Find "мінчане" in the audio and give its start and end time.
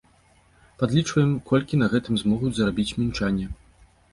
3.03-3.45